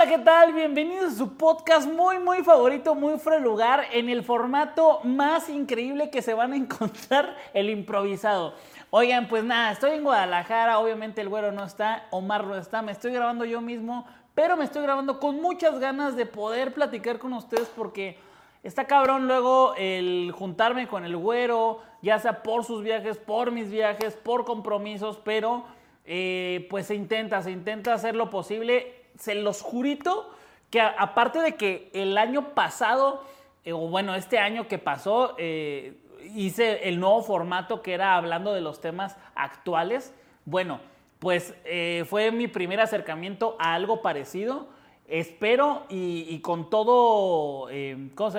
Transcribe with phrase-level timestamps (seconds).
[0.00, 0.54] Hola, ¿qué tal?
[0.54, 6.08] Bienvenidos a su podcast muy, muy favorito, muy fuera lugar, en el formato más increíble
[6.08, 8.54] que se van a encontrar, el improvisado.
[8.88, 12.92] Oigan, pues nada, estoy en Guadalajara, obviamente el güero no está, Omar no está, me
[12.92, 17.34] estoy grabando yo mismo, pero me estoy grabando con muchas ganas de poder platicar con
[17.34, 18.16] ustedes porque
[18.62, 23.70] está cabrón luego el juntarme con el güero, ya sea por sus viajes, por mis
[23.70, 25.64] viajes, por compromisos, pero
[26.06, 28.99] eh, pues se intenta, se intenta hacer lo posible.
[29.16, 30.30] Se los jurito
[30.70, 33.24] que aparte de que el año pasado,
[33.64, 35.98] eh, o bueno, este año que pasó, eh,
[36.34, 40.14] hice el nuevo formato que era hablando de los temas actuales.
[40.44, 40.80] Bueno,
[41.18, 41.54] pues
[42.08, 44.68] fue mi primer acercamiento a algo parecido.
[45.06, 47.68] Espero y, con todo,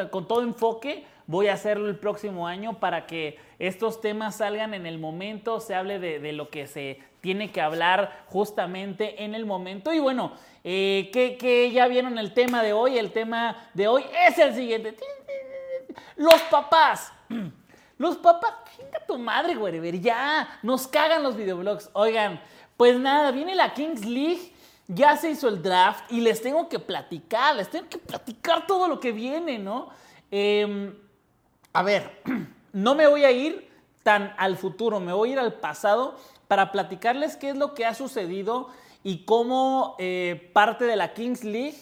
[0.09, 4.85] con todo enfoque voy a hacerlo el próximo año para que estos temas salgan en
[4.85, 9.93] el momento, se hable de, lo que se tiene que hablar justamente en el momento.
[9.93, 10.33] Y bueno,
[10.63, 14.95] eh, que, ya vieron el tema de hoy, el tema de hoy es el siguiente.
[16.15, 17.11] Los papás.
[17.97, 21.91] Los papás, chinga tu madre, güey, ya, nos cagan los videoblogs.
[21.93, 22.41] Oigan,
[22.75, 24.51] pues nada, viene la Kings League,
[24.87, 28.87] ya se hizo el draft y les tengo que platicar, les tengo que platicar todo
[28.87, 29.89] lo que viene, ¿no?
[30.31, 30.91] Eh,
[31.73, 32.23] a ver,
[32.73, 33.69] no me voy a ir
[34.01, 37.85] tan al futuro, me voy a ir al pasado para platicarles qué es lo que
[37.85, 38.69] ha sucedido
[39.03, 41.77] y cómo eh, parte de la Kings League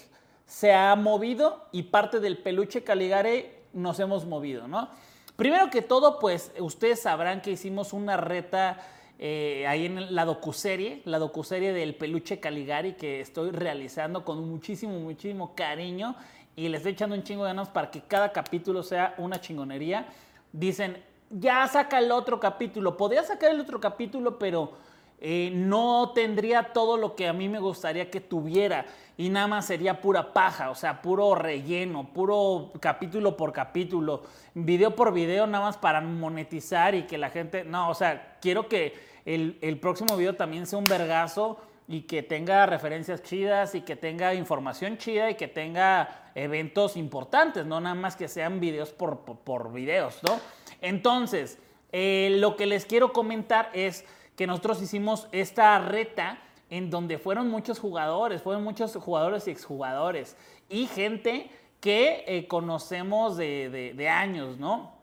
[0.46, 4.90] se ha movido y parte del peluche Caligare nos hemos movido, ¿no?
[5.36, 8.80] Primero que todo, pues ustedes sabrán que hicimos una reta
[9.20, 15.00] eh, ahí en la docuserie, la docuserie del peluche Caligari que estoy realizando con muchísimo,
[15.00, 16.16] muchísimo cariño
[16.56, 20.08] y le estoy echando un chingo de ganas para que cada capítulo sea una chingonería.
[20.52, 22.98] Dicen, ya saca el otro capítulo.
[22.98, 24.74] Podría sacar el otro capítulo, pero
[25.22, 28.86] eh, no tendría todo lo que a mí me gustaría que tuviera.
[29.18, 34.96] Y nada más sería pura paja, o sea, puro relleno, puro capítulo por capítulo, video
[34.96, 37.66] por video, nada más para monetizar y que la gente.
[37.66, 38.94] No, o sea, quiero que
[39.26, 41.58] el, el próximo video también sea un vergazo
[41.92, 47.66] y que tenga referencias chidas y que tenga información chida y que tenga eventos importantes,
[47.66, 50.40] no nada más que sean videos por, por, videos, ¿no?
[50.82, 51.58] Entonces,
[51.92, 54.06] eh, lo que les quiero comentar es
[54.40, 56.38] que nosotros hicimos esta reta
[56.70, 60.38] en donde fueron muchos jugadores, fueron muchos jugadores y exjugadores
[60.70, 61.52] y gente
[61.82, 64.94] que eh, conocemos de, años, ¿no?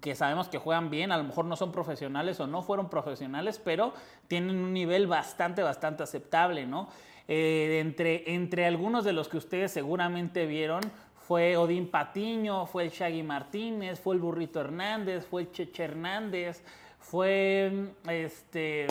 [0.00, 3.60] que sabemos que juegan bien, a lo mejor no son profesionales o no fueron profesionales,
[3.64, 3.94] pero
[4.28, 6.88] tienen un nivel bastante, bastante aceptable, ¿no?
[7.26, 10.82] Eh, entre, entre algunos de los que ustedes seguramente vieron
[11.16, 16.62] fue Odín Patiño, fue el Shaggy Martínez, fue el Burrito Hernández, fue el Cheche Hernández,
[16.98, 18.86] fue este,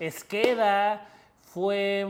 [0.00, 1.08] Esqueda,
[1.40, 2.06] fue...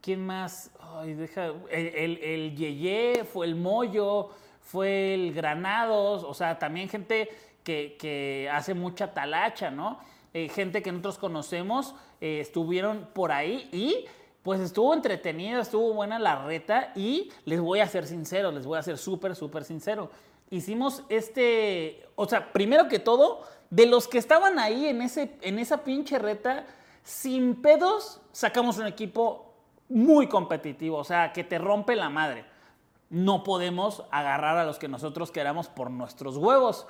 [0.00, 0.70] ¿Quién más?
[0.80, 4.28] Ay, deja, el, el, Yeye, fue el Moyo,
[4.60, 7.30] fue el Granados, o sea, también gente
[7.64, 9.98] que, hace mucha talacha, ¿no?
[10.34, 14.04] Eh, gente que nosotros conocemos eh, estuvieron por ahí y
[14.42, 18.78] pues estuvo entretenida, estuvo buena la reta y les voy a ser sincero, les voy
[18.78, 20.10] a ser súper, súper sincero.
[20.50, 23.42] Hicimos este, o sea, primero que todo,
[23.74, 26.66] de los que estaban ahí en, ese, en esa pinche reta,
[27.02, 29.54] sin pedos, sacamos un equipo
[29.88, 32.44] muy competitivo, o sea, que te rompe la madre
[33.14, 36.86] no podemos agarrar a los que nosotros queramos por nuestros huevos.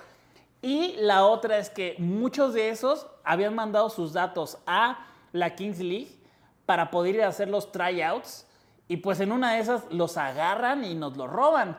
[0.62, 5.80] Y la otra es que muchos de esos habían mandado sus datos a la Kings
[5.80, 6.18] League
[6.64, 8.46] para poder ir a hacer los tryouts
[8.88, 11.76] y pues en una de esas los agarran y nos los roban.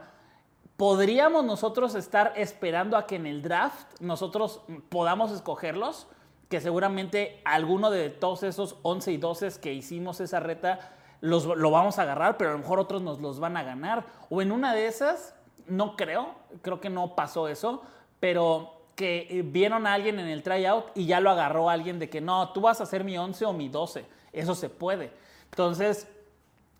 [0.77, 6.07] ¿Podríamos nosotros estar esperando a que en el draft nosotros podamos escogerlos?
[6.50, 10.92] que seguramente alguno de todos esos 11 y 12 que hicimos esa reta
[11.22, 14.06] los, lo vamos a agarrar, pero a lo mejor otros nos los van a ganar.
[14.30, 15.36] O en una de esas,
[15.68, 17.81] no creo, creo que no pasó eso,
[18.19, 22.10] pero que eh, vieron a alguien en el tryout y ya lo agarró alguien de
[22.10, 24.06] que no, tú vas a ser mi 11 o mi 12.
[24.31, 25.12] Eso se puede.
[25.45, 26.07] Entonces,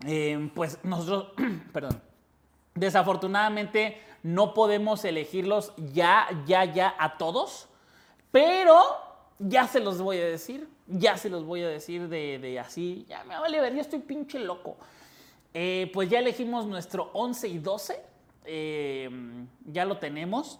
[0.06, 1.32] eh, pues nosotros,
[1.72, 2.00] perdón,
[2.76, 7.68] desafortunadamente no podemos elegirlos ya, ya, ya a todos,
[8.30, 8.80] pero
[9.38, 13.24] ya se los voy a decir, ya se los voy a decir de, así, ya
[13.24, 14.76] me vale ver, yo estoy pinche loco.
[15.54, 18.02] Eh, pues ya elegimos nuestro 11 y 12,
[19.64, 20.58] ya lo tenemos.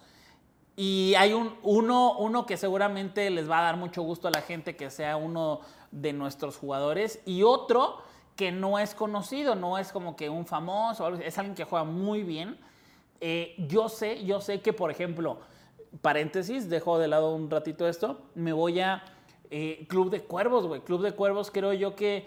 [0.75, 4.43] Y hay un, uno, uno que seguramente les va a dar mucho gusto a la
[4.43, 5.61] gente que sea uno
[5.91, 7.21] de nuestros jugadores.
[7.25, 8.03] Y otro
[8.37, 12.23] que no es conocido, no es como que un famoso, es alguien que juega muy
[12.23, 12.59] bien.
[13.21, 15.38] Eh, yo sé, yo sé que, por ejemplo,
[16.03, 19.03] paréntesis, dejo de lado un ratito esto, me voy a
[19.50, 20.83] eh, Club de Cuervos, güey.
[20.83, 22.27] Club de Cuervos creo yo que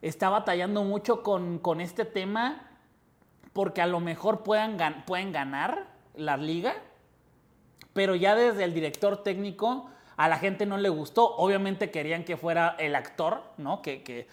[0.00, 2.70] está batallando mucho con, con este tema
[3.52, 6.74] porque a lo mejor puedan, pueden ganar la liga
[7.96, 9.88] pero ya desde el director técnico
[10.18, 11.34] a la gente no le gustó.
[11.36, 13.80] Obviamente querían que fuera el actor, ¿no?
[13.80, 14.28] Que,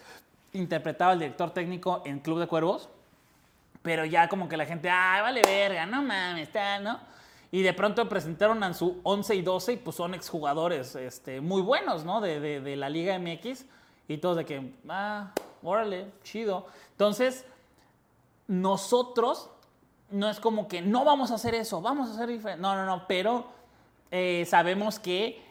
[0.54, 2.88] interpretaba al director técnico en Club de Cuervos.
[3.82, 6.98] Pero ya como que la gente, ay, vale verga, no mames, está, ¿no?
[7.52, 11.60] Y de pronto presentaron a su 11 y 12 y pues son exjugadores este, muy
[11.60, 12.20] buenos, ¿no?
[12.20, 13.66] De, de la Liga MX.
[14.08, 16.66] Y todos de que, ah, órale, chido.
[16.92, 17.46] Entonces,
[18.46, 19.50] nosotros
[20.10, 22.60] no es como que no vamos a hacer eso, vamos a hacer diferente.
[22.60, 23.46] No, no, no, pero
[24.10, 25.42] eh, sabemos que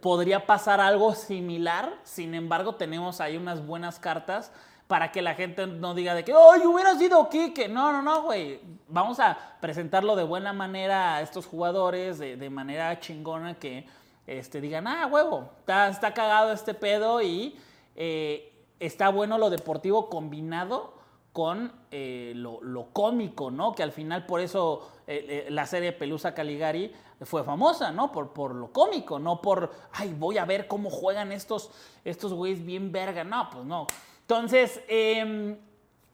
[0.00, 4.52] podría pasar algo similar, sin embargo tenemos ahí unas buenas cartas
[4.86, 7.68] para que la gente no diga de que, ¡ay, hubiera sido Kike!
[7.68, 8.60] No, no, no, güey.
[8.88, 13.86] Vamos a presentarlo de buena manera a estos jugadores, de, manera chingona que
[14.26, 17.56] este, digan, ah, huevo, está, está cagado este pedo y
[17.94, 20.94] eh, está bueno lo deportivo combinado
[21.32, 23.74] con eh, lo, cómico, ¿no?
[23.74, 26.92] Que al final por eso eh, eh, la serie Pelusa Caligari
[27.22, 28.12] fue famosa, ¿no?
[28.12, 31.70] Por, por lo cómico, no por, ay, voy a ver cómo juegan estos,
[32.04, 33.24] estos güeyes bien verga.
[33.24, 33.86] No, pues no.
[34.22, 35.56] Entonces, em,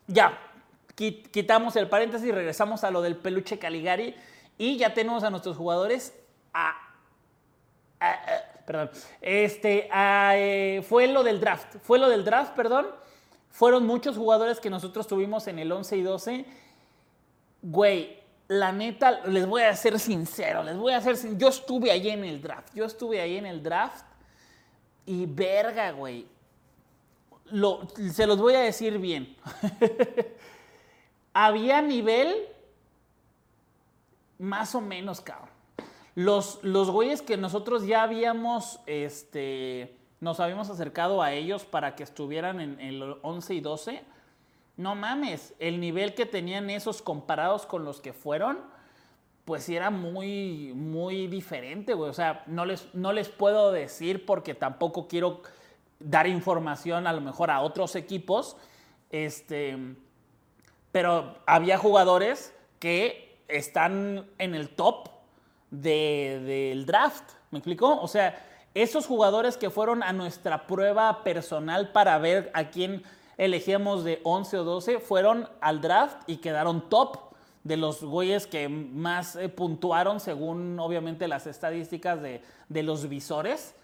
[0.06, 0.38] ya,
[0.96, 4.14] quitamos el paréntesis regresamos a lo del peluche Caligari
[4.56, 6.18] y ya tenemos a nuestros jugadores
[6.54, 6.74] a,
[8.64, 8.90] perdón,
[9.20, 9.90] este,
[10.88, 12.86] fue lo del draft, fue lo del draft, perdón
[13.56, 16.44] fueron muchos jugadores que nosotros tuvimos en el 11 y 12.
[17.62, 22.10] Güey, la neta, les voy a ser sincero, les voy a ser Yo estuve ahí
[22.10, 24.04] en el draft, yo estuve ahí en el draft
[25.04, 26.26] y verga, güey.
[28.12, 29.36] se los voy a decir bien.
[31.32, 32.34] Había nivel
[34.38, 35.50] más o menos, cabrón.
[36.14, 42.02] Los, los güeyes que nosotros ya habíamos, este, nos habíamos acercado a ellos para que
[42.02, 44.04] estuvieran en el 11 y 12.
[44.76, 48.58] No mames, el nivel que tenían esos comparados con los que fueron,
[49.46, 52.10] pues era muy, muy diferente, güey.
[52.10, 55.40] O sea, no les, no les puedo decir porque tampoco quiero
[55.98, 58.56] dar información a lo mejor a otros equipos.
[59.10, 59.78] Este,
[60.92, 65.08] pero había jugadores que están en el top
[65.70, 67.32] del draft.
[67.50, 68.00] ¿Me explicó?
[68.00, 68.44] O sea,
[68.74, 73.02] esos jugadores que fueron a nuestra prueba personal para ver a quién
[73.36, 77.18] elegíamos de 11 o 12 fueron al draft y quedaron top
[77.64, 83.74] de los güeyes que más eh, puntuaron según obviamente las estadísticas de, los visores.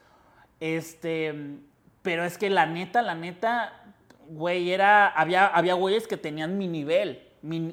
[0.60, 1.58] Este,
[2.02, 3.94] pero es que la neta, la neta,
[4.28, 7.28] güey, era, había, había güeyes que tenían mi nivel.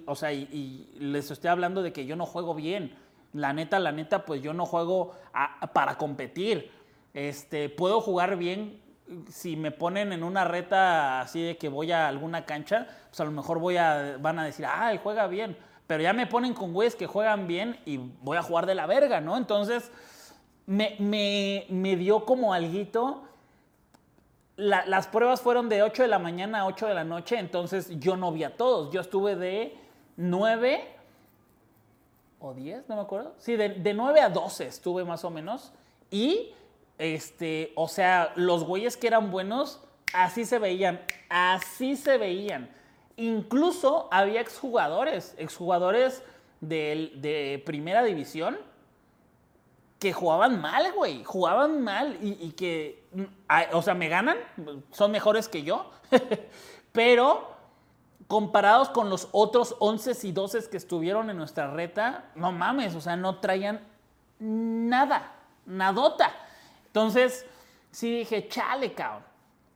[0.07, 2.95] o sea, y, les estoy hablando de que yo no juego bien.
[3.31, 5.13] La neta, la neta, pues yo no juego
[5.73, 6.71] para competir.
[7.13, 8.81] Este, puedo jugar bien
[9.29, 13.25] si me ponen en una reta así de que voy a alguna cancha, pues a
[13.25, 15.57] lo mejor voy a, van a decir, ay, juega bien.
[15.87, 18.85] Pero ya me ponen con güeyes que juegan bien y voy a jugar de la
[18.85, 19.37] verga, ¿no?
[19.37, 19.91] Entonces,
[20.67, 23.23] me, me, dio como alguito.
[24.55, 28.15] las pruebas fueron de 8 de la mañana a 8 de la noche, entonces yo
[28.17, 28.91] no vi a todos.
[28.91, 29.75] Yo estuve de
[30.17, 30.87] 9
[32.39, 33.33] o 10, no me acuerdo.
[33.39, 35.73] Sí, de, de 9 a 12 estuve más o menos.
[36.11, 36.53] Y
[36.99, 39.81] este, o sea, los güeyes que eran buenos,
[40.13, 42.69] así se veían, así se veían.
[43.15, 46.23] Incluso había exjugadores, exjugadores
[46.61, 48.57] de, de primera división
[49.99, 53.03] que jugaban mal, güey, jugaban mal y, que,
[53.73, 54.37] o sea, me ganan,
[54.91, 55.91] son mejores que yo,
[56.93, 57.51] pero
[58.27, 63.01] comparados con los otros 11 y 12 que estuvieron en nuestra reta, no mames, o
[63.01, 63.81] sea, no traían
[64.39, 65.33] nada,
[65.65, 66.33] nadota.
[66.89, 67.45] Entonces,
[67.91, 69.23] sí dije, chale, cabrón.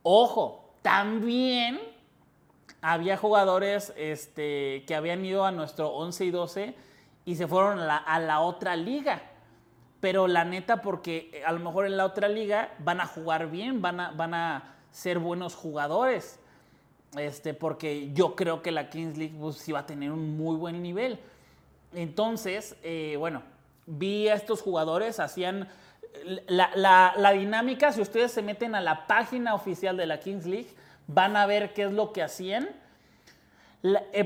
[0.02, 1.80] Ojo, también
[2.82, 6.74] había jugadores este, que habían ido a nuestro 11 y 12
[7.24, 9.22] y se fueron a la, otra liga.
[10.00, 13.80] Pero la neta, porque a lo mejor en la otra liga van a jugar bien,
[13.80, 16.38] van a, van a ser buenos jugadores.
[17.16, 20.56] Este, porque yo creo que la Kings League pues, sí va a tener un muy
[20.56, 21.20] buen nivel.
[21.94, 23.42] Entonces, eh, bueno,
[23.86, 25.68] vi a estos jugadores, hacían
[26.46, 26.70] la,
[27.16, 30.68] la- dinámica, si ustedes se meten a la página oficial de la Kings League,
[31.06, 32.68] van a ver qué es lo que hacían.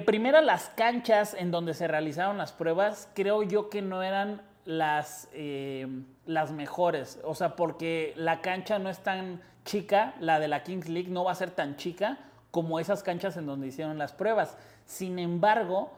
[0.07, 5.28] Primero, las canchas en donde se realizaron las pruebas, creo yo que no eran las,
[5.33, 5.88] eh,
[6.26, 7.18] las mejores.
[7.25, 11.25] O sea, porque la cancha no es tan chica, la de la Kings League no
[11.25, 12.18] va a ser tan chica
[12.52, 14.57] como esas canchas en donde hicieron las pruebas.
[14.87, 15.92] Sin embargo,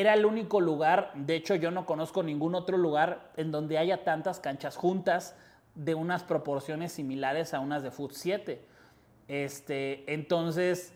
[0.00, 4.04] era el único lugar, de hecho yo no conozco ningún otro lugar en donde haya
[4.04, 5.34] tantas canchas juntas
[5.74, 8.62] de unas proporciones similares a unas de Foot 7.
[9.28, 10.92] Este, entonces,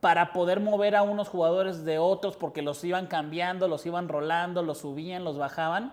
[0.00, 4.62] para poder mover a unos jugadores de otros, porque los iban cambiando, los iban rolando,
[4.62, 5.92] los subían, los bajaban,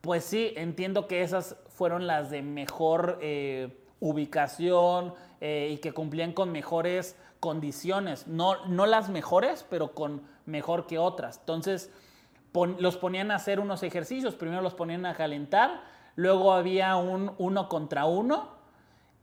[0.00, 6.32] pues sí, entiendo que esas fueron las de mejor eh, ubicación eh, y que cumplían
[6.32, 8.26] con mejores condiciones.
[8.26, 11.38] No, no las mejores, pero con mejor que otras.
[11.38, 11.90] Entonces,
[12.78, 14.34] los ponían a hacer unos ejercicios.
[14.34, 15.82] Primero los ponían a calentar,
[16.16, 18.50] luego había un uno contra uno,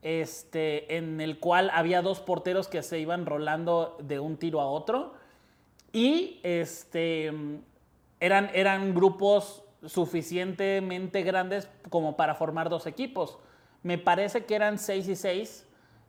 [0.01, 4.67] este, en el cual había dos porteros que se iban rolando de un tiro a
[4.67, 5.13] otro.
[5.91, 7.31] Y este,
[8.19, 13.39] eran, eran grupos suficientemente grandes como para formar dos equipos.
[13.83, 15.67] Me parece que eran seis y seis,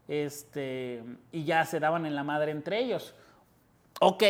[0.08, 3.14] este, y ya se daban en la madre entre ellos.
[4.00, 4.24] Ok,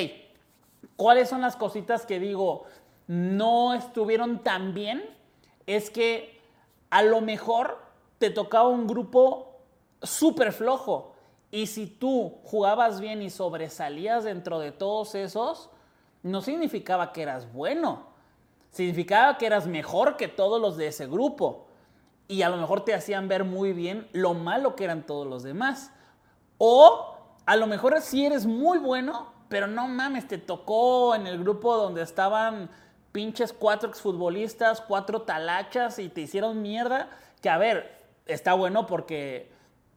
[0.97, 2.65] ¿cuáles son las cositas que digo
[3.07, 5.03] no estuvieron tan bien?
[5.67, 6.41] Es que
[6.91, 7.79] a lo mejor
[8.19, 9.61] te tocaba un grupo
[10.03, 11.15] súper flojo.
[11.51, 15.71] Y si tú jugabas bien y sobresalías dentro de todos esos,
[16.23, 18.07] no significaba que eras bueno.
[18.71, 21.67] Significaba que eras mejor que todos los de ese grupo.
[22.29, 25.43] Y a lo mejor te hacían ver muy bien lo malo que eran todos los
[25.43, 25.93] demás.
[26.59, 31.41] O a lo mejor sí eres muy bueno, pero no mames, te tocó en el
[31.41, 32.71] grupo donde estaban
[33.11, 37.11] pinches cuatro exfutbolistas, cuatro talachas y te hicieron mierda.
[37.43, 39.51] Que a ver, está bueno porque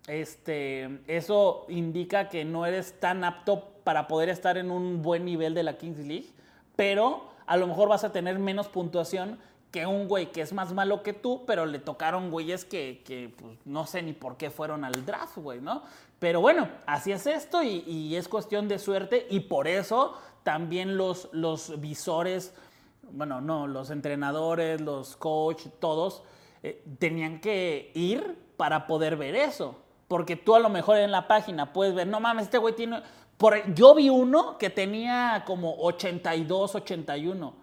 [0.07, 5.53] este, eso indica que no eres tan apto para poder estar en un buen nivel
[5.53, 6.29] de la Kings League,
[6.75, 9.37] pero a lo mejor vas a tener menos puntuación
[9.73, 13.33] que un güey que es más malo que tú, pero le tocaron güeyes que, que,
[13.35, 15.81] pues, no sé ni por qué fueron al draft, güey, ¿no?
[16.19, 21.27] Pero bueno, así es esto y, es cuestión de suerte y por eso también los,
[21.31, 22.53] los visores,
[23.01, 26.21] bueno, no, los entrenadores, los coach, todos,
[26.61, 29.75] eh, tenían que ir para poder ver eso.
[30.07, 33.01] Porque tú a lo mejor en la página puedes ver, no mames, este güey tiene...
[33.37, 37.62] Por, yo vi uno que tenía como 82, 81.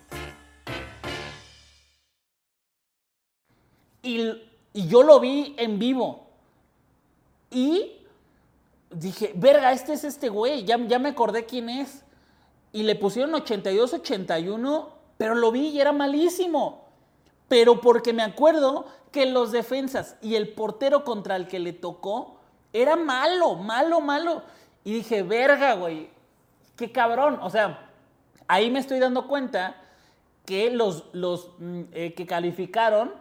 [4.03, 4.31] Y,
[4.73, 6.27] yo lo vi en vivo.
[7.49, 7.97] Y
[8.89, 12.03] dije, verga, este es este güey, ya, ya me acordé quién es.
[12.71, 16.85] Y le pusieron 82-81, pero lo vi y era malísimo.
[17.49, 22.37] Pero porque me acuerdo que los defensas y el portero contra el que le tocó
[22.71, 24.43] era malo, malo, malo.
[24.85, 26.09] Y dije, verga, güey,
[26.77, 27.39] qué cabrón.
[27.41, 27.89] O sea,
[28.47, 29.75] ahí me estoy dando cuenta
[30.45, 33.11] que los, los mm, eh, que calificaron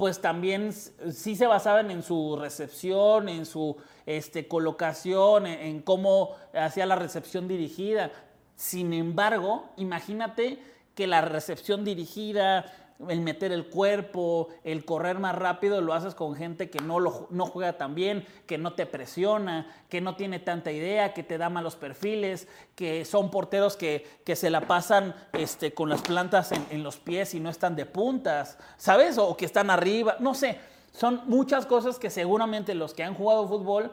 [0.00, 3.76] pues también sí se basaban en su recepción, en su
[4.06, 8.10] este, colocación, en, en cómo hacía la recepción dirigida.
[8.56, 10.58] Sin embargo, imagínate
[10.94, 12.64] que la recepción dirigida,
[13.08, 17.26] el meter el cuerpo, el correr más rápido, lo haces con gente que no, lo,
[17.30, 21.38] no juega tan bien, que no te presiona, que no tiene tanta idea, que te
[21.38, 26.52] da malos perfiles, que son porteros que, que se la pasan este, con las plantas
[26.52, 29.16] en, en los pies y no están de puntas, ¿sabes?
[29.18, 30.58] O que están arriba, no sé.
[30.92, 33.92] Son muchas cosas que seguramente los que han jugado fútbol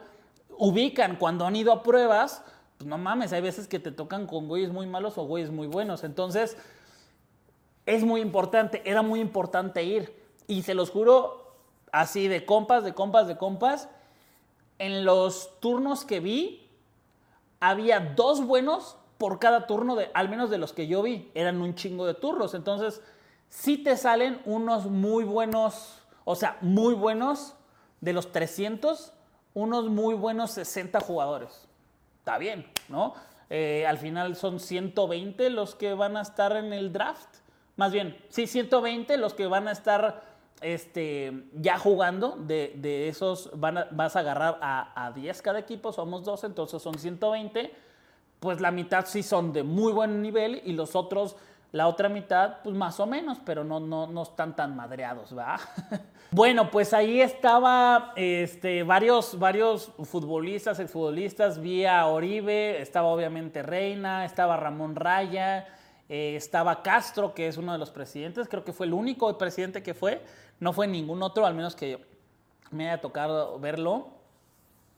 [0.57, 2.43] ubican cuando han ido a pruebas.
[2.77, 5.67] Pues no mames, hay veces que te tocan con güeyes muy malos o güeyes muy
[5.67, 6.03] buenos.
[6.03, 6.57] Entonces,
[7.87, 10.13] es muy importante, era muy importante ir.
[10.45, 11.55] Y se los juro,
[11.91, 13.89] así de compas, de compas, de compas,
[14.77, 16.69] en los turnos que vi,
[17.59, 21.31] había dos buenos por cada turno, de, al menos de los que yo vi.
[21.33, 22.53] Eran un chingo de turnos.
[22.53, 23.01] Entonces,
[23.49, 27.55] sí te salen unos muy buenos, o sea, muy buenos
[28.01, 29.13] de los 300,
[29.53, 31.67] unos muy buenos 60 jugadores.
[32.19, 33.15] Está bien, ¿no?
[33.49, 37.37] Eh, al final son 120 los que van a estar en el draft.
[37.77, 40.21] Más bien, sí, 120 los que van a estar
[40.61, 42.35] este, ya jugando.
[42.37, 47.73] De, esos vas a agarrar a, a 10 cada equipo, somos 12, entonces son 120.
[48.39, 51.37] Pues la mitad sí son de muy buen nivel y los otros
[51.71, 55.59] la otra mitad, pues más o menos, pero no, no, no están tan madreados, ¿va?
[56.31, 64.23] bueno, pues ahí estaba este, varios, varios futbolistas, exfutbolistas, vi a Oribe, estaba obviamente Reina,
[64.23, 65.67] estaba Ramón Raya,
[66.09, 69.83] eh, estaba Castro, que es uno de los presidentes, creo que fue el único presidente
[69.83, 70.23] que fue,
[70.59, 72.05] no fue ningún otro, al menos que
[72.71, 74.09] me haya tocado verlo.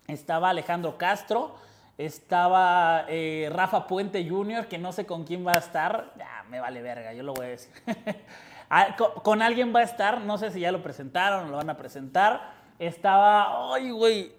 [0.07, 1.55] Estaba Alejandro Castro,
[1.97, 6.13] estaba eh, Rafa Puente Jr., que no sé con quién va a estar.
[6.17, 7.73] Ya, me vale verga, yo lo voy a decir.
[8.71, 11.71] Ah, con, alguien va a estar, no sé si ya lo presentaron o lo van
[11.71, 12.51] a presentar.
[12.77, 14.31] Estaba, ay, güey,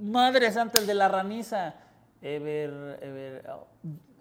[0.00, 1.76] madre santa, el de la raniza.
[2.20, 3.68] Ever, Ever, oh,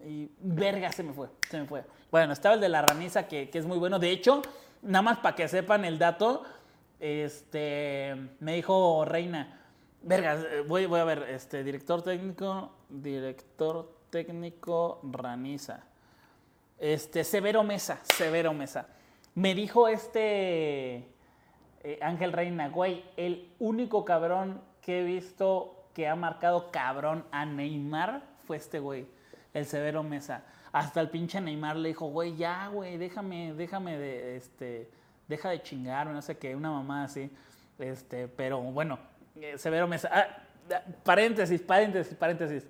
[0.07, 1.83] y verga, se me fue, se me fue.
[2.09, 3.99] Bueno, estaba el de la raniza, que, que es muy bueno.
[3.99, 4.41] De hecho,
[4.81, 6.43] nada más para que sepan el dato,
[6.99, 9.59] este, me dijo Reina,
[10.01, 10.37] verga,
[10.67, 15.83] voy, voy a ver, este, director técnico, director técnico Raniza.
[16.79, 18.87] Este, Severo Mesa, Severo Mesa.
[19.35, 21.07] Me dijo este
[21.83, 27.45] eh, Ángel Reina, güey, el único cabrón que he visto que ha marcado cabrón a
[27.45, 29.07] Neymar fue este güey,
[29.53, 30.43] el Severo Mesa.
[30.71, 34.89] Hasta el pinche Neymar le dijo, güey, ya, güey, déjame, déjame de, este,
[35.27, 37.31] deja de chingar, no sé qué, una mamá así.
[37.79, 38.99] Este, pero bueno,
[39.35, 40.09] eh, Severo Mesa.
[40.11, 40.27] Ah,
[41.03, 42.67] paréntesis, paréntesis, paréntesis.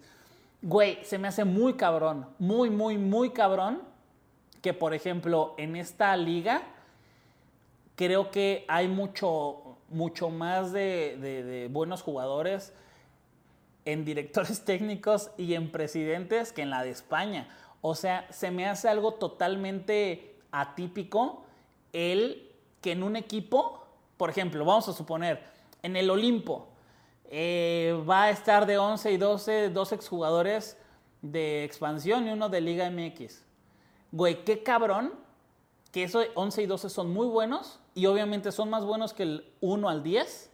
[0.62, 3.82] Güey, se me hace muy cabrón, muy, muy, muy cabrón
[4.62, 6.62] que, por ejemplo, en esta liga
[7.96, 12.74] creo que hay mucho, mucho más de, buenos jugadores
[13.88, 17.48] en directores técnicos y en presidentes que en la de España.
[17.82, 21.46] O sea, se me hace algo totalmente atípico
[21.94, 25.42] el que en un equipo, por ejemplo, vamos a suponer,
[25.84, 26.68] en el Olimpo,
[27.30, 30.78] eh, va a estar de 11 y 12, dos exjugadores
[31.22, 33.44] de expansión y uno de Liga MX.
[34.12, 35.14] Güey, qué cabrón
[35.94, 39.54] que esos 11 y 12 son muy buenos y obviamente son más buenos que el
[39.62, 40.52] 1 al 10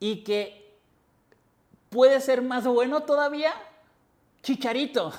[0.00, 0.61] y que
[1.92, 3.52] puede ser más bueno todavía
[4.42, 5.12] Chicharito.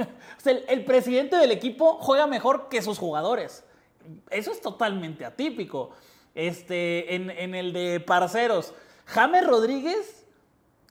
[0.44, 3.62] el, presidente del equipo juega mejor que sus jugadores.
[4.30, 5.90] Eso es totalmente atípico.
[6.34, 8.72] Este, en, el de Parceros
[9.04, 10.24] James Rodríguez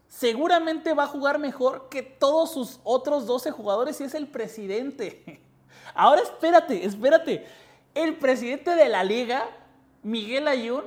[0.09, 5.41] seguramente va a jugar mejor que todos sus otros 12 jugadores y es el presidente.
[5.95, 7.47] Ahora espérate, espérate.
[7.95, 9.49] El presidente de la liga,
[10.03, 10.83] Miguel Ayun,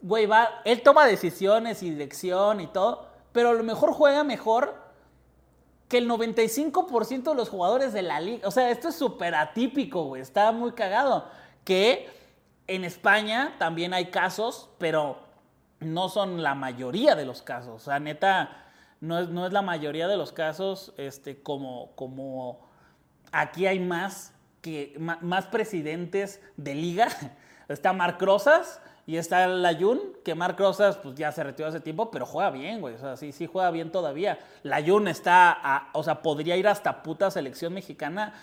[0.00, 3.05] güey, va, él toma decisiones y dirección y todo,
[3.36, 4.74] pero a lo mejor juega mejor
[5.88, 8.48] que el 95% de los jugadores de la liga.
[8.48, 11.28] O sea, esto es súper atípico, güey, está muy cagado.
[11.62, 12.08] Que
[12.66, 15.18] en España también hay casos, pero
[15.80, 17.82] no son la mayoría de los casos.
[17.82, 18.64] O sea, neta,
[19.02, 22.66] no es, no es la mayoría de los casos este, como, como
[23.32, 27.08] aquí hay más, que, más, presidentes de liga.
[27.68, 32.10] Está Marc Rosas y está Layun, que Marc Rosas pues ya se retiró hace tiempo,
[32.10, 32.96] pero juega bien, güey.
[32.96, 34.38] O sea, sí, sí juega bien todavía.
[34.64, 38.34] Layun está, o sea, podría ir hasta puta selección mexicana,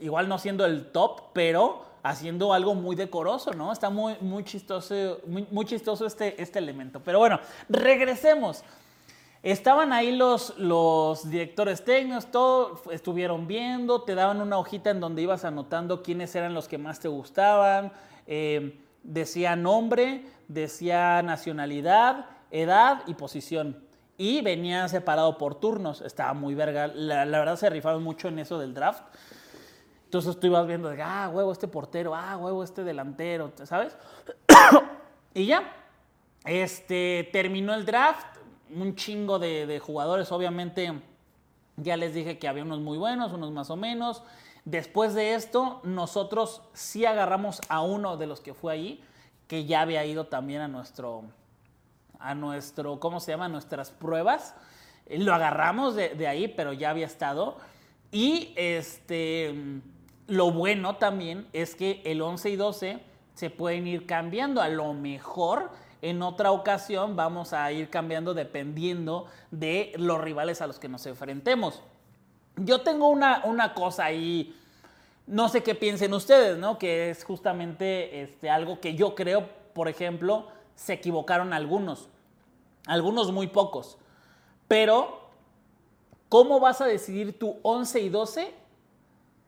[0.00, 3.72] igual no siendo el top, pero haciendo algo muy decoroso, ¿no?
[3.72, 7.00] Está muy, muy chistoso, muy, chistoso este, este elemento.
[7.04, 8.64] Pero bueno, regresemos.
[9.44, 15.22] Estaban ahí los, los directores técnicos, todo, estuvieron viendo, te daban una hojita en donde
[15.22, 17.92] ibas anotando quiénes eran los que más te gustaban,
[18.26, 23.82] eh, decía nombre, decía nacionalidad, edad y posición.
[24.16, 28.58] Y venía separado por turnos, estaba muy verga, la, verdad se rifaron mucho en eso
[28.58, 29.02] del draft.
[30.04, 33.96] Entonces tú ibas viendo, de, ah, huevo, este portero, ah, huevo, este delantero, ¿sabes?
[35.34, 35.72] y ya,
[36.44, 38.26] este, terminó el draft,
[38.74, 40.92] un chingo de, jugadores, obviamente,
[41.76, 44.22] ya les dije que había unos muy buenos, unos más o menos.
[44.70, 49.04] Después de esto, nosotros sí agarramos a uno de los que fue ahí,
[49.46, 51.24] que ya había ido también a nuestro,
[52.18, 53.48] a nuestro, ¿cómo se llama?
[53.48, 54.54] nuestras pruebas.
[55.08, 57.56] Lo agarramos de, de ahí, pero ya había estado.
[58.10, 59.54] Y este
[60.26, 63.00] lo bueno también es que el 11 y 12
[63.34, 64.60] se pueden ir cambiando.
[64.60, 70.66] A lo mejor En otra ocasión vamos a ir cambiando dependiendo de los rivales a
[70.68, 71.82] los que nos enfrentemos.
[72.56, 74.56] Yo tengo una, una cosa ahí,
[75.28, 76.78] no sé qué piensen ustedes, ¿no?
[76.78, 82.08] Que es justamente este, algo que yo creo, por ejemplo, se equivocaron algunos,
[82.86, 83.98] algunos muy pocos.
[84.66, 85.20] Pero,
[86.28, 88.54] ¿cómo vas a decidir tu 11 y 12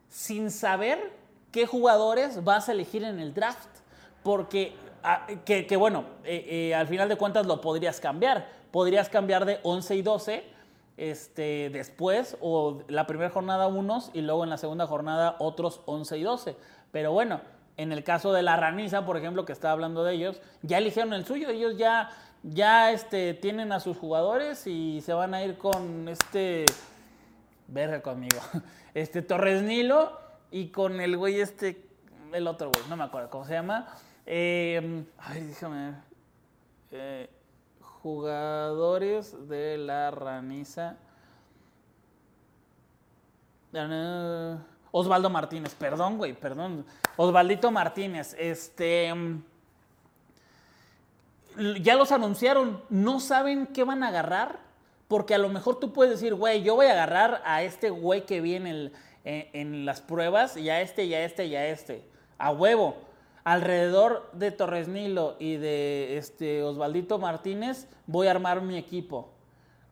[0.08, 1.12] sin saber
[1.50, 3.68] qué jugadores vas a elegir en el draft?
[4.22, 8.48] Porque, ah, que, bueno, eh, eh, al final de cuentas lo podrías cambiar.
[8.70, 10.44] Podrías cambiar de 11 y 12
[11.00, 16.18] este, después o la primera jornada unos y luego en la segunda jornada otros 11
[16.18, 16.56] y 12.
[16.92, 17.40] Pero bueno,
[17.78, 21.14] en el caso de la raniza, por ejemplo, que estaba hablando de ellos, ya eligieron
[21.14, 22.10] el suyo, ellos ya,
[22.42, 26.66] ya este, tienen a sus jugadores y se van a ir con este,
[27.66, 28.38] verga conmigo,
[28.94, 31.82] este Torres Nilo y con el güey este,
[32.34, 33.88] el otro güey, no me acuerdo cómo se llama.
[34.26, 35.94] Eh, ay, déjame
[36.90, 37.39] ver.
[38.02, 40.96] Jugadores de la raniza.
[44.90, 46.84] Osvaldo Martínez, perdón, güey, perdón.
[47.16, 49.14] Osvaldito Martínez, este.
[49.14, 49.42] Mm,
[51.82, 54.58] ya los anunciaron, no saben qué van a agarrar,
[55.08, 58.24] porque a lo mejor tú puedes decir, güey, yo voy a agarrar a este güey
[58.24, 58.92] que viene
[59.24, 62.04] en, las pruebas, y a este, y a este, y a este.
[62.38, 62.96] A huevo.
[63.50, 69.28] Alrededor de Torres Nilo y de este Osvaldito Martínez, voy a armar mi equipo.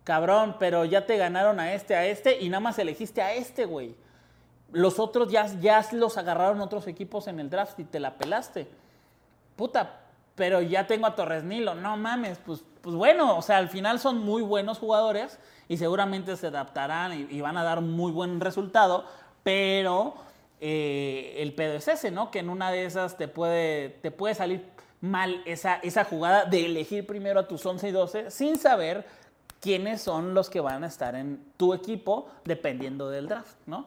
[0.05, 3.65] Cabrón, pero ya te ganaron a este, a este, y nada más elegiste a este,
[3.65, 3.97] güey.
[4.71, 8.69] Los otros ya, ya los agarraron otros equipos en el draft y te la pelaste.
[9.57, 10.03] Puta,
[10.37, 11.75] pero ya tengo a Torres Nilo.
[11.75, 16.37] No mames, pues, pues bueno, o sea, al final son muy buenos jugadores y seguramente
[16.37, 19.05] se adaptarán y, van a dar muy buen resultado,
[19.43, 20.15] pero
[20.61, 22.31] eh, el pedo es ese, ¿no?
[22.31, 24.65] Que en una de esas te puede, te puede salir
[25.01, 29.07] mal esa, esa jugada de elegir primero a tus 11 y 12 sin saber
[29.61, 33.87] quiénes son los que van a estar en tu equipo dependiendo del draft, ¿no?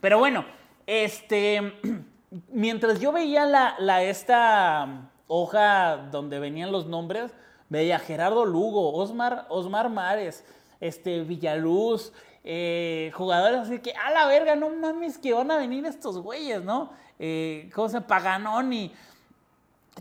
[0.00, 0.44] Pero bueno,
[0.86, 1.74] este,
[2.52, 7.32] mientras yo veía la, esta hoja donde venían los nombres,
[7.68, 10.44] veía Gerardo Lugo, Osmar, Osmar Mares,
[10.80, 12.12] este, Villaluz,
[12.50, 16.62] eh, jugadores así que, a la verga, no mames, que van a venir estos güeyes,
[16.62, 16.90] ¿no?
[17.18, 18.00] Eh, ¿Cómo se?
[18.00, 18.90] Paganoni.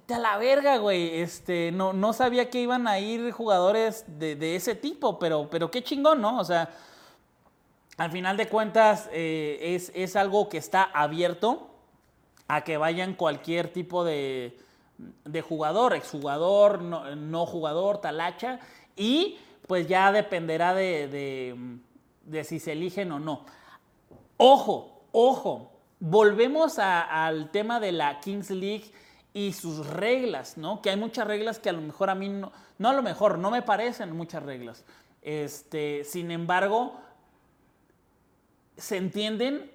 [0.10, 1.20] A la verga, güey.
[1.20, 5.70] Este, no, no sabía que iban a ir jugadores de, de, ese tipo, pero, pero
[5.70, 6.40] qué chingón, ¿no?
[6.40, 6.70] O sea,
[7.98, 11.68] al final de cuentas eh, es, algo que está abierto
[12.48, 14.58] a que vayan cualquier tipo de,
[15.44, 18.62] jugador, exjugador, no, no jugador, talacha,
[18.96, 21.54] y pues ya dependerá de,
[22.44, 23.46] si se eligen o no.
[24.38, 28.92] Ojo, ojo, volvemos al tema de la Kings League
[29.34, 30.82] y sus reglas, ¿no?
[30.82, 33.38] Que hay muchas reglas que a lo mejor a mí no, no a lo mejor,
[33.38, 34.84] no me parecen muchas reglas.
[35.22, 36.96] Este, sin embargo,
[38.78, 39.72] se entienden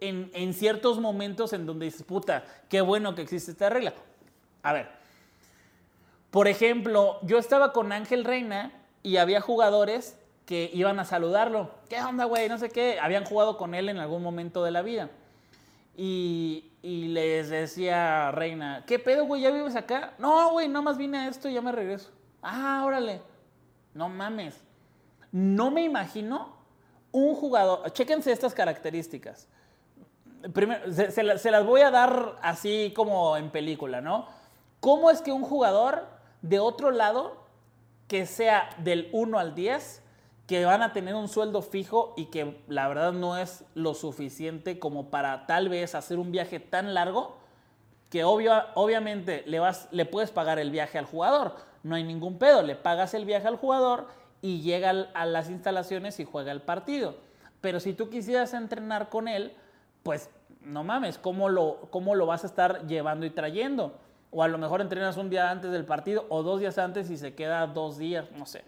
[0.00, 3.94] en, ciertos momentos en donde dices, puta, qué bueno que existe esta regla.
[4.62, 4.88] A ver,
[6.30, 11.70] por ejemplo, yo estaba con Ángel Reina y había jugadores que iban a saludarlo.
[11.88, 12.48] ¿Qué onda, güey?
[12.48, 12.98] No sé qué.
[13.00, 15.10] Habían jugado con él en algún momento de la vida.
[15.96, 19.42] Y, les decía Reina, ¿qué pedo, güey?
[19.42, 20.12] ¿Ya vives acá?
[20.18, 22.10] No, güey, más vine a esto y ya me regreso.
[22.42, 23.22] Ah, órale.
[23.94, 24.60] No mames.
[25.32, 26.54] No me imagino
[27.14, 29.48] un jugador, chéquense estas características.
[30.52, 34.26] Primero, se, las voy a dar así como en película, ¿no?
[34.80, 36.06] ¿Cómo es que un jugador
[36.42, 37.46] de otro lado,
[38.08, 40.02] que sea del 1 al 10,
[40.46, 44.78] que van a tener un sueldo fijo y que la verdad no es lo suficiente
[44.78, 47.38] como para tal vez hacer un viaje tan largo,
[48.10, 52.62] que obviamente le, vas, le puedes pagar el viaje al jugador, no hay ningún pedo,
[52.62, 54.06] le pagas el viaje al jugador
[54.40, 57.16] y llega a las instalaciones y juega el partido.
[57.60, 59.54] Pero si tú quisieras entrenar con él,
[60.02, 60.28] pues
[60.60, 63.98] no mames, ¿cómo lo, cómo lo vas a estar llevando y trayendo?
[64.30, 67.16] O a lo mejor entrenas un día antes del partido o dos días antes y
[67.16, 68.64] se queda dos días, no sé.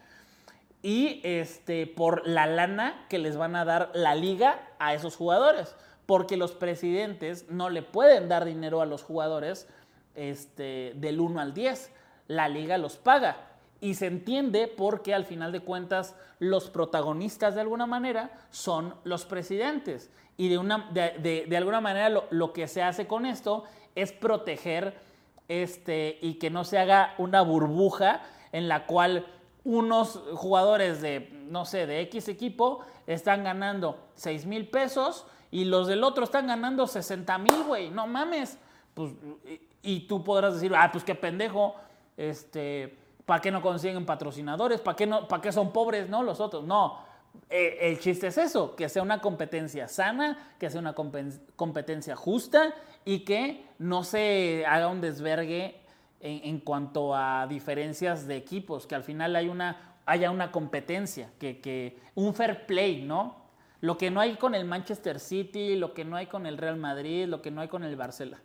[0.82, 5.74] Y este, por la lana que les van a dar la liga a esos jugadores.
[6.06, 9.68] Porque los presidentes no le pueden dar dinero a los jugadores
[10.14, 11.92] este, del 1 al 10.
[12.28, 13.36] La liga los paga.
[13.80, 19.24] Y se entiende porque al final de cuentas los protagonistas de alguna manera son los
[19.24, 20.10] presidentes.
[20.36, 24.94] Y de, una, de, alguna manera lo, que se hace con esto es proteger
[25.48, 29.26] este, y que no se haga una burbuja en la cual
[29.66, 35.88] unos jugadores de, no sé, de X equipo están ganando 6 mil pesos y los
[35.88, 37.90] del otro están ganando 60 mil, güey.
[37.90, 38.58] No mames.
[38.94, 39.12] Pues,
[39.82, 41.74] y, tú podrás decir, ah, pues qué pendejo.
[42.16, 44.80] Este, ¿Para qué no consiguen patrocinadores?
[44.80, 46.22] ¿Para qué, no, ¿Para qué son pobres, no?
[46.22, 46.64] Los otros.
[46.64, 47.00] No.
[47.50, 52.72] Eh, el chiste es eso, que sea una competencia sana, que sea una competencia justa
[53.04, 55.80] y que no se haga un desvergue
[56.20, 61.60] en, cuanto a diferencias de equipos, que al final hay una, haya una competencia, que,
[61.60, 63.46] que, un fair play, ¿no?
[63.80, 66.76] Lo que no hay con el Manchester City, lo que no hay con el Real
[66.76, 68.42] Madrid, lo que no hay con el Barcelona.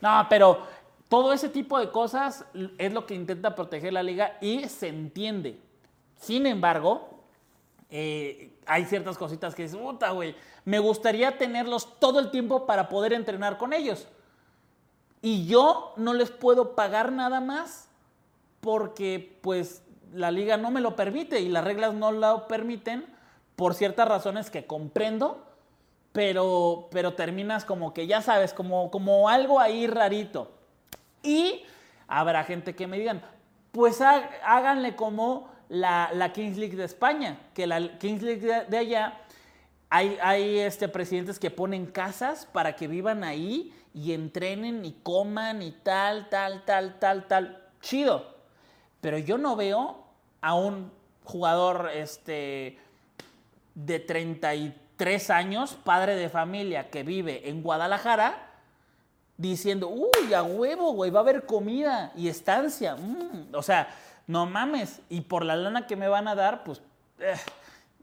[0.00, 0.66] No, pero
[1.08, 2.44] todo ese tipo de cosas
[2.78, 5.58] es lo que intenta proteger la liga y se entiende.
[6.16, 7.24] Sin embargo,
[7.90, 10.34] eh, hay ciertas cositas que dices, puta, güey,
[10.64, 14.08] me gustaría tenerlos todo el tiempo para poder entrenar con ellos.
[15.24, 17.88] Y yo no les puedo pagar nada más
[18.60, 19.82] porque pues
[20.12, 23.06] la liga no me lo permite y las reglas no lo permiten
[23.56, 25.42] por ciertas razones que comprendo,
[26.12, 30.52] pero, pero terminas como que ya sabes, como, como algo ahí rarito.
[31.22, 31.62] Y
[32.06, 33.22] habrá gente que me digan,
[33.72, 39.22] pues háganle como la, Kings League de España, que la Kings League de, allá
[39.88, 45.62] hay, hay, este, presidentes que ponen casas para que vivan ahí y entrenen y coman
[45.62, 47.62] y tal, tal, tal, tal, tal.
[47.80, 48.34] Chido.
[49.00, 50.04] Pero yo no veo
[50.40, 50.90] a un
[51.22, 52.78] jugador este,
[53.74, 58.50] de 33 años, padre de familia, que vive en Guadalajara,
[59.36, 62.96] diciendo, uy, a huevo, güey, va a haber comida y estancia.
[62.96, 63.54] Mm".
[63.54, 63.88] O sea,
[64.26, 65.00] no mames.
[65.08, 66.80] Y por la lana que me van a dar, pues
[67.20, 67.34] eh,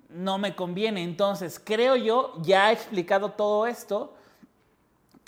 [0.10, 1.04] no me conviene.
[1.04, 4.14] Entonces, creo yo, ya he explicado todo esto,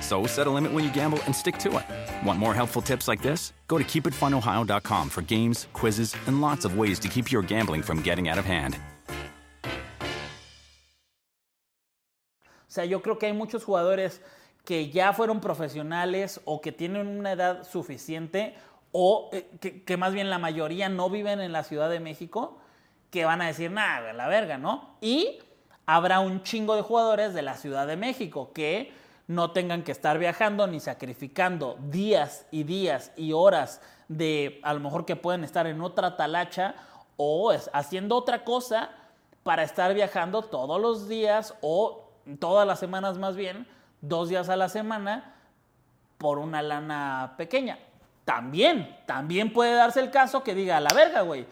[0.00, 2.26] So set a limit when you gamble and stick to it.
[2.26, 3.52] Want more helpful tips like this?
[3.66, 8.02] Go to keepitfunohio.com for games, quizzes, and lots of ways to keep your gambling from
[8.02, 8.78] getting out of hand.
[12.68, 14.20] O sea, yo creo que hay muchos jugadores
[14.64, 18.54] que ya fueron profesionales o que tienen una edad suficiente
[18.92, 22.58] o eh, que, que más bien la mayoría no viven en la Ciudad de México
[23.10, 24.96] que van a decir, nada, la verga, ¿no?
[25.00, 25.38] Y
[25.86, 28.92] habrá un chingo de jugadores de la Ciudad de México que
[29.28, 34.80] no tengan que estar viajando ni sacrificando días y días y horas de a lo
[34.80, 36.74] mejor que pueden estar en otra talacha
[37.16, 38.90] o haciendo otra cosa
[39.44, 42.10] para estar viajando todos los días o
[42.40, 43.68] todas las semanas más bien,
[44.00, 45.36] dos días a la semana
[46.16, 47.78] por una lana pequeña.
[48.24, 51.46] También, también puede darse el caso que diga, a la verga, güey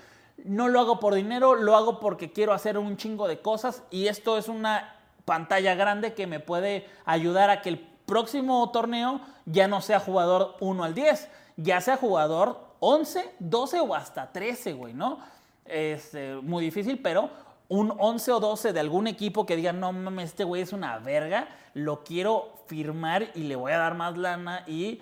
[0.45, 4.09] no lo hago por dinero, lo hago porque quiero hacer un chingo de cosas y
[4.09, 4.95] esto es una
[5.27, 10.57] pantalla grande que me puede ayudar a que el próximo torneo ya no sea jugador
[10.61, 15.19] 1 al 10, ya sea jugador 11, 12 o hasta 13, güey, ¿no?
[15.67, 17.29] Es eh, muy difícil, pero
[17.69, 20.99] un 11 o 12 de algún equipo que diga, no mames, este güey es una
[20.99, 25.01] verga, lo quiero firmar y le voy a dar más lana y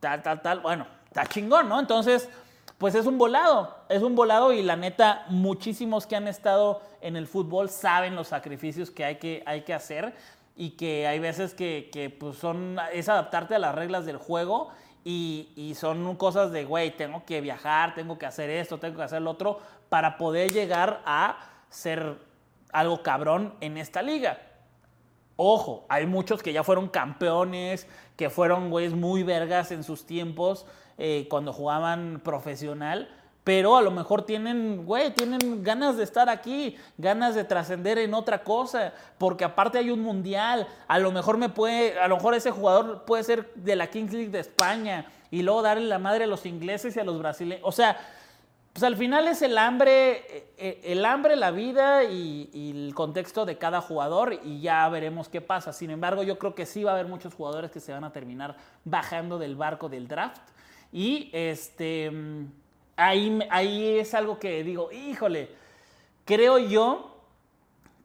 [0.00, 0.60] tal, tal, tal.
[0.60, 1.80] Bueno, está chingón, ¿no?
[1.80, 2.28] Entonces,
[2.82, 7.14] pues es un volado, es un volado y la neta, muchísimos que han estado en
[7.14, 10.12] el fútbol saben los sacrificios que hay que, hay que hacer
[10.56, 14.70] y que hay veces que, pues son, es adaptarte a las reglas del juego
[15.04, 19.22] y, son cosas de, güey, tengo que viajar, tengo que hacer esto, tengo que hacer
[19.22, 21.38] lo otro para poder llegar a
[21.70, 22.18] ser
[22.72, 24.40] algo cabrón en esta liga.
[25.36, 30.66] Ojo, hay muchos que ya fueron campeones, que fueron güeyes muy vergas en sus tiempos
[30.98, 33.08] eh, cuando jugaban profesional,
[33.44, 38.14] pero a lo mejor tienen, güey, tienen ganas de estar aquí, ganas de trascender en
[38.14, 42.34] otra cosa, porque aparte hay un mundial, a lo mejor me puede, a lo mejor
[42.34, 46.24] ese jugador puede ser de la Kings League de España y luego darle la madre
[46.24, 47.96] a los ingleses y a los brasileños, o sea,
[48.72, 53.44] pues al final es el hambre, eh, eh, el hambre, la vida y, el contexto
[53.44, 55.72] de cada jugador y ya veremos qué pasa.
[55.72, 58.12] Sin embargo, yo creo que sí va a haber muchos jugadores que se van a
[58.12, 60.42] terminar bajando del barco del draft
[60.90, 62.10] y este,
[62.96, 65.50] ahí, ahí es algo que digo, híjole,
[66.24, 67.16] creo yo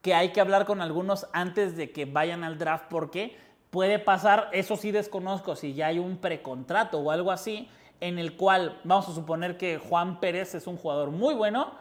[0.01, 3.37] que hay que hablar con algunos antes de que vayan al draft porque
[3.69, 8.35] puede pasar, eso sí desconozco, si ya hay un precontrato o algo así, en el
[8.35, 11.71] cual vamos a suponer que Juan Pérez es un jugador muy bueno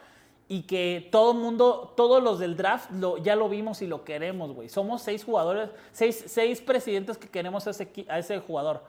[0.49, 4.05] y que todo el mundo, todos los del draft lo, ya lo vimos y lo
[4.05, 4.69] queremos, güey.
[4.69, 7.71] Somos seis jugadores, seis, seis presidentes que queremos a
[8.19, 8.85] ese, jugador.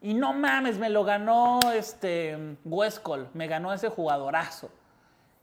[0.00, 4.70] Y no mames, me lo ganó este Westcol, me ganó ese jugadorazo.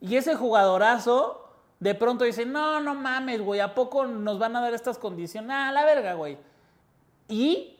[0.02, 1.46] Y ese jugadorazo
[1.80, 5.52] de pronto dice, no, no mames, güey, ¿a poco nos van a dar estas condiciones?
[5.54, 6.38] Ah, la verga, güey.
[7.30, 7.78] Y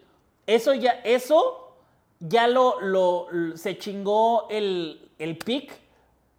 [0.48, 1.59] eso ya, eso
[2.20, 5.72] ya lo, lo se chingó el, el pick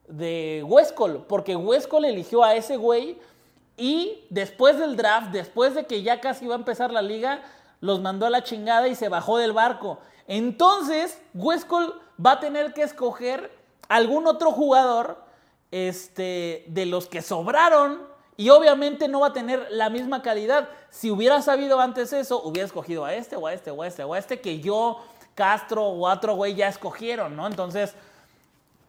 [0.09, 3.19] de Westcol, porque Westcol eligió a ese güey
[3.77, 7.43] y después del draft, después de que ya casi iba a empezar la liga,
[7.81, 9.99] los mandó a la chingada y se bajó del barco.
[10.27, 13.51] Entonces, Westcol va a tener que escoger
[13.89, 15.25] algún otro jugador
[15.71, 18.03] este, de los que sobraron
[18.37, 20.69] y obviamente no va a tener la misma calidad.
[20.91, 24.05] Si hubiera sabido antes eso, hubiera escogido a este o a este o a este
[24.05, 25.03] o a este que yo,
[25.41, 27.47] Castro o otro güey ya escogieron, ¿no?
[27.47, 27.95] Entonces,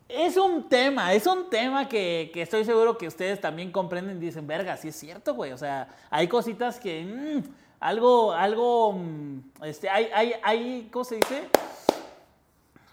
[0.10, 4.46] es un tema, es un tema que, estoy seguro que ustedes también comprenden y dicen,
[4.46, 5.54] verga, sí es cierto, güey.
[5.54, 11.16] O sea, hay cositas que, mm, algo, algo, mm, este, hay, hay, hay, ¿cómo se
[11.16, 11.48] dice?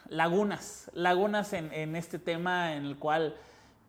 [0.08, 3.34] Lagunas, lagunas en, este tema en el cual,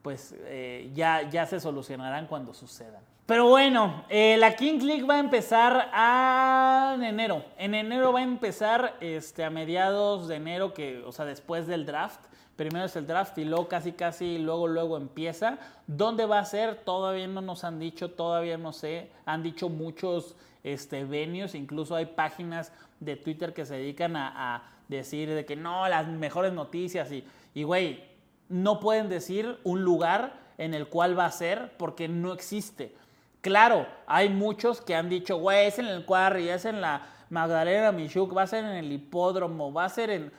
[0.01, 3.03] pues, eh, ya, ya se solucionarán cuando sucedan.
[3.29, 7.45] Pero bueno, eh, la King League va a empezar a, en enero.
[7.59, 11.85] En enero va a empezar este, a mediados de enero, que, o sea, después del
[11.85, 12.21] draft.
[12.55, 15.59] Primero es el draft y luego casi casi luego luego empieza.
[15.85, 16.77] ¿Dónde va a ser?
[16.77, 19.11] Todavía no nos han dicho, todavía no sé.
[19.27, 25.29] Han dicho muchos este, venues, incluso hay páginas de Twitter que se dedican a, decir
[25.29, 28.03] de que no, las mejores noticias y, y güey,
[28.47, 32.95] no pueden decir un lugar en el cual va a ser porque no existe.
[33.41, 37.91] Claro, hay muchos que han dicho, güey, es en el Quarry, es en la Magdalena
[37.91, 40.31] Michuk, va a ser en el hipódromo, va a ser en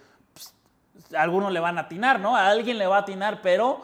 [1.16, 2.36] algunos le van a atinar, ¿no?
[2.36, 3.80] A alguien le va a atinar, pero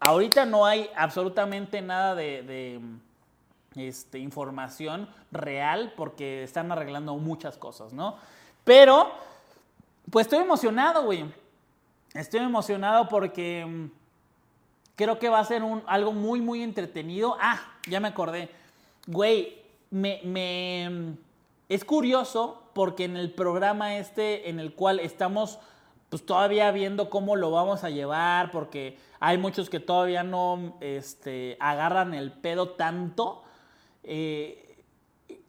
[0.00, 2.80] ahorita no hay absolutamente nada de,
[3.76, 8.16] este, información real porque están arreglando muchas cosas, ¿no?
[8.64, 9.10] Pero,
[10.10, 11.24] pues estoy emocionado, güey.
[12.14, 14.01] Estoy emocionado porque mm,
[14.96, 17.36] creo que va a ser un, algo muy, muy entretenido.
[17.40, 18.50] Ah, ya me acordé.
[19.06, 19.58] Güey,
[19.90, 21.16] me, me,
[21.68, 25.58] es curioso porque en el programa este en el cual estamos
[26.12, 31.56] pues todavía viendo cómo lo vamos a llevar, porque hay muchos que todavía no este,
[31.58, 33.42] agarran el pedo tanto.
[34.02, 34.62] Eh,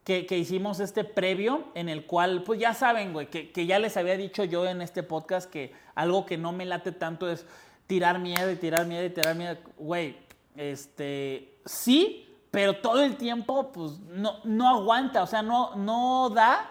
[0.06, 3.98] que, hicimos este previo en el cual, pues ya saben, güey, que, que, ya les
[3.98, 7.46] había dicho yo en este podcast que algo que no me late tanto es
[7.88, 9.58] tirar miedo y tirar miedo y tirar miedo.
[9.78, 10.18] Güey,
[10.56, 16.70] este, sí, pero todo el tiempo, pues no, no aguanta, o sea, no, no da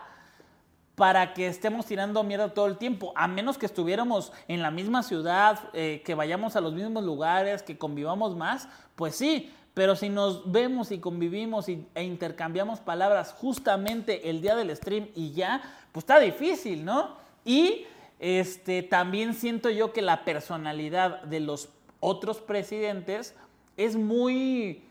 [0.95, 5.03] para que estemos tirando mierda todo el tiempo, a menos que estuviéramos en la misma
[5.03, 10.11] ciudad, eh, que vayamos a los mismos lugares, que convivamos más, pues sí, pero si
[10.11, 16.03] nos vemos y convivimos e intercambiamos palabras justamente el día del stream y ya, pues
[16.03, 17.17] está difícil, ¿no?
[17.45, 17.87] Y
[18.23, 23.35] este, también siento yo que la personalidad de los otros presidentes
[23.77, 24.85] es muy,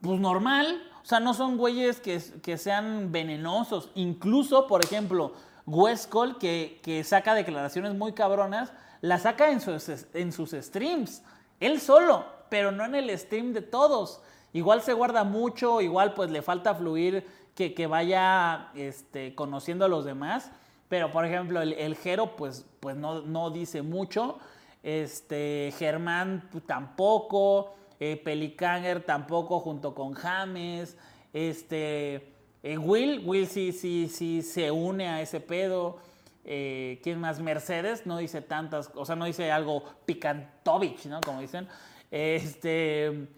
[0.00, 3.90] pues normal, o sea, no son güeyes que, sean venenosos.
[3.94, 5.34] Incluso, por ejemplo,
[5.66, 11.22] Westcol, que, que saca declaraciones muy cabronas, la saca en sus, en sus streams.
[11.60, 14.22] Él solo, pero no en el stream de todos.
[14.54, 19.88] Igual se guarda mucho, igual pues le falta fluir que, que vaya este, conociendo a
[19.88, 20.50] los demás.
[20.92, 24.38] Pero, por ejemplo, el, el Jero, pues, pues no, no, dice mucho.
[24.82, 30.98] Este, Germán pues, tampoco eh, Pelicanger tampoco junto con James,
[31.32, 35.96] este, eh, Will, Will sí, sí, sí se une a ese pedo.
[36.44, 37.40] Eh, ¿Quién más?
[37.40, 41.22] Mercedes no dice tantas, o sea, no dice algo picantovich, ¿no?
[41.22, 41.68] Como dicen.
[42.10, 43.28] Este,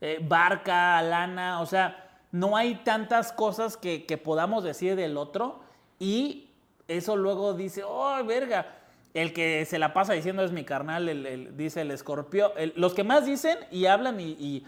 [0.00, 5.60] eh, Barca, Lana, o sea, no hay tantas cosas que, que podamos decir del otro
[6.00, 6.50] y
[6.88, 8.66] eso luego dice, oh, verga,
[9.14, 12.50] el que se la pasa diciendo es mi carnal, dice el escorpión.
[12.74, 14.66] los que más dicen y hablan y,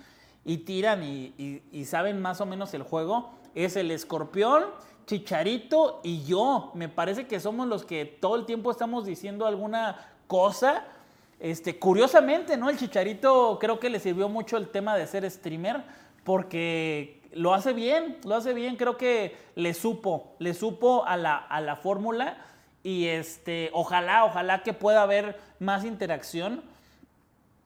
[0.65, 4.65] tiran y, saben más o menos el juego es el escorpión,
[5.07, 6.73] Chicharito y yo.
[6.75, 10.85] Me parece que somos los que todo el tiempo estamos diciendo alguna cosa.
[11.39, 12.71] Este, curiosamente, ¿no?
[12.71, 15.85] El Chicharito creo que le sirvió mucho el tema de ser streamer
[16.25, 21.37] porque lo hace bien, lo hace bien, creo que le supo, le supo a la,
[21.37, 22.39] a la fórmula
[22.83, 26.63] y este, ojalá, ojalá que pueda haber más interacción.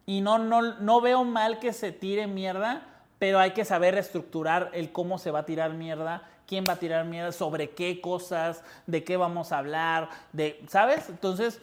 [0.06, 2.82] Y no, no, no veo mal que se tire mierda,
[3.18, 6.78] pero hay que saber estructurar el cómo se va a tirar mierda, quién va a
[6.78, 11.08] tirar mierda, sobre qué cosas, de qué vamos a hablar, de, ¿sabes?
[11.08, 11.60] Entonces,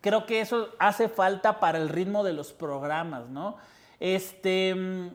[0.00, 3.56] creo que eso hace falta para el ritmo de los programas, ¿no?
[3.98, 5.10] Este,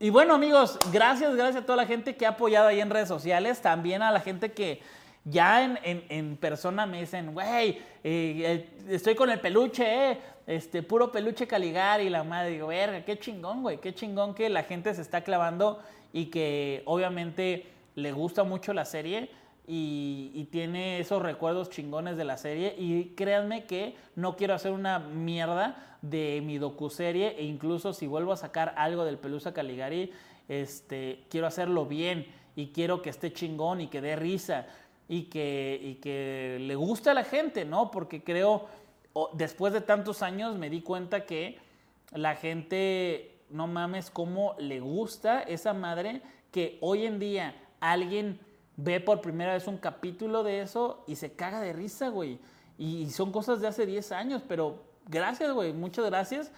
[0.00, 3.08] y bueno, amigos, gracias, gracias a toda la gente que ha apoyado ahí en redes
[3.08, 4.80] sociales, también a la gente que
[5.24, 11.46] ya en, persona me dicen, güey, eh, estoy con el peluche, eh, este, puro peluche
[11.46, 12.50] Caligari y la madre.
[12.50, 15.82] Digo, verga, qué chingón, güey, qué chingón que la gente se está clavando
[16.12, 19.30] y que obviamente le gusta mucho la serie.
[19.66, 22.74] Y, tiene esos recuerdos chingones de la serie.
[22.78, 27.36] Y créanme que no quiero hacer una mierda de mi docuserie.
[27.38, 30.12] E incluso si vuelvo a sacar algo del Pelusa Caligari,
[30.48, 32.26] este, quiero hacerlo bien.
[32.56, 34.66] Y quiero que esté chingón y que dé risa.
[35.08, 37.90] Y que, y que le guste a la gente, ¿no?
[37.90, 38.66] Porque creo,
[39.32, 41.58] después de tantos años me di cuenta que
[42.12, 48.38] la gente, no mames, cómo le gusta esa madre que hoy en día alguien
[48.76, 52.38] ve por primera vez un capítulo de eso y se caga de risa, güey.
[52.78, 56.50] Y son cosas de hace 10 años, pero gracias, güey, muchas gracias.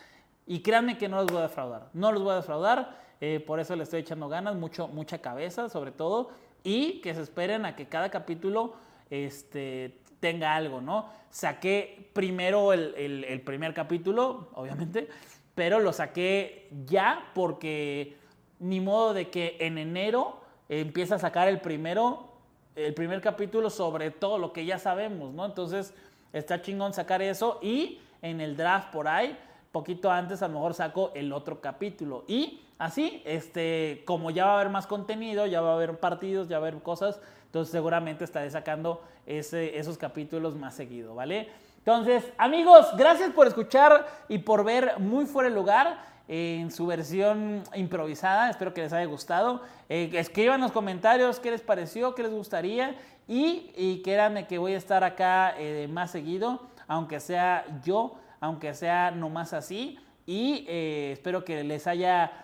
[0.47, 3.61] Y créanme que no los voy a defraudar, no los voy a defraudar, eh, por
[3.61, 6.31] eso le estoy echando ganas, mucho, mucha cabeza sobre todo,
[6.63, 8.75] y que se esperen a que cada capítulo
[9.11, 11.09] este, tenga algo, ¿no?
[11.31, 15.09] Saqué primero el, el primer capítulo, obviamente,
[15.55, 18.17] pero lo saqué ya porque
[18.61, 22.29] ni modo de que en enero empieza a sacar el primero,
[22.75, 25.45] el primer capítulo sobre todo lo que ya sabemos, ¿no?
[25.45, 25.95] Entonces
[26.33, 29.37] está chingón sacar eso y en el draft por ahí,
[29.73, 32.25] poquito antes a lo mejor saco el otro capítulo.
[32.27, 36.49] Y así, este, como ya va a haber más contenido, ya va a haber partidos,
[36.49, 41.49] ya va a haber cosas, entonces seguramente estaré sacando ese, esos capítulos más seguido, ¿vale?
[41.79, 47.63] Entonces, amigos, gracias por escuchar y por ver muy fuera de lugar en su versión
[47.75, 48.51] improvisada.
[48.51, 49.63] Espero que les haya gustado.
[49.89, 52.97] Eh, escriban los comentarios qué les pareció, qué les gustaría
[53.29, 59.11] y, y que voy a estar acá eh, más seguido, aunque sea yo, aunque sea
[59.11, 59.99] nomás así.
[60.27, 62.43] Y eh, espero que les haya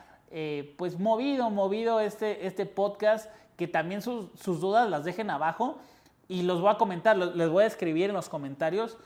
[0.79, 5.79] pues movido, movido este, este podcast, que también sus, sus dudas las dejen abajo
[6.27, 8.97] y los voy a comentar, les voy a escribir en los comentarios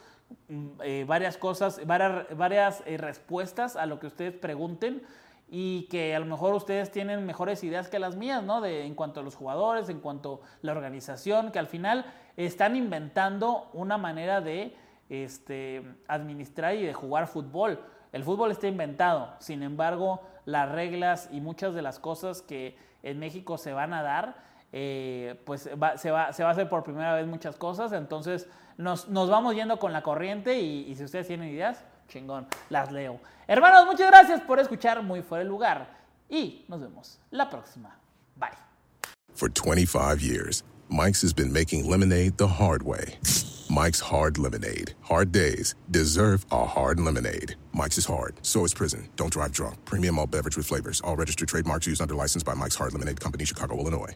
[0.83, 5.03] eh, varias cosas, varias, varias eh, respuestas a lo que ustedes pregunten
[5.49, 8.59] y que a lo mejor ustedes tienen mejores ideas que las mías, ¿no?
[8.59, 12.05] De, en cuanto a los jugadores, en cuanto a la organización, que al final
[12.35, 14.75] están inventando una manera de
[15.09, 17.79] este, administrar y de jugar fútbol.
[18.11, 23.19] El fútbol está inventado, sin embargo, las reglas y muchas de las cosas que en
[23.19, 24.35] México se van a dar,
[24.71, 28.47] eh, pues se, va, se va a hacer por primera vez muchas cosas, entonces
[28.77, 32.91] nos, nos vamos yendo con la corriente y, y, si ustedes tienen ideas, chingón, las
[32.91, 33.19] leo.
[33.47, 35.87] Hermanos, muchas gracias por escuchar Muy Fuera del Lugar
[36.29, 37.97] y nos vemos la próxima.
[38.35, 38.57] Bye.
[39.33, 43.17] For 25 years, Mike's has been making lemonade the hard way.
[43.69, 44.93] Mike's Hard Lemonade.
[45.01, 47.55] Hard days deserve a hard lemonade.
[47.73, 49.09] Mike's is hard, so is prison.
[49.17, 49.83] Don't drive drunk.
[49.83, 51.01] Premium malt beverage with flavors.
[51.01, 54.15] All registered trademarks used under license by Mike's Hard Lemonade Company, Chicago, Illinois.